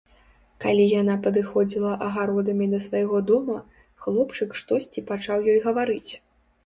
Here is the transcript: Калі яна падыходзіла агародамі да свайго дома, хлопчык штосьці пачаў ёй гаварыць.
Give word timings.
Калі 0.63 0.85
яна 1.01 1.17
падыходзіла 1.25 1.91
агародамі 2.07 2.65
да 2.73 2.79
свайго 2.87 3.21
дома, 3.33 3.59
хлопчык 4.07 4.49
штосьці 4.63 5.05
пачаў 5.13 5.49
ёй 5.55 5.59
гаварыць. 5.67 6.07